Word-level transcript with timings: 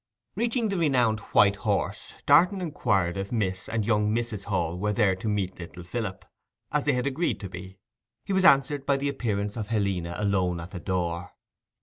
Reaching 0.35 0.69
the 0.69 0.77
renowned 0.79 1.19
'White 1.19 1.57
Horse,' 1.57 2.15
Darton 2.25 2.59
inquired 2.59 3.17
if 3.17 3.31
Miss 3.31 3.69
and 3.69 3.85
young 3.85 4.09
Mrs. 4.11 4.45
Hall 4.45 4.79
were 4.79 4.91
there 4.91 5.15
to 5.17 5.29
meet 5.29 5.59
little 5.59 5.83
Philip 5.83 6.25
(as 6.71 6.85
they 6.85 6.93
had 6.93 7.05
agreed 7.05 7.39
to 7.41 7.49
be). 7.49 7.77
He 8.25 8.33
was 8.33 8.43
answered 8.43 8.83
by 8.87 8.97
the 8.97 9.09
appearance 9.09 9.55
of 9.55 9.67
Helena 9.67 10.15
alone 10.17 10.59
at 10.59 10.71
the 10.71 10.79
door. 10.79 11.33